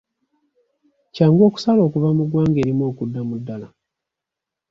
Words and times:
Kyangu 1.13 1.41
okusala 1.49 1.81
okuva 1.87 2.09
mu 2.17 2.23
ggwanga 2.25 2.57
erimu 2.63 2.83
okudda 2.91 3.19
mu 3.27 3.35
ddaala? 3.39 3.67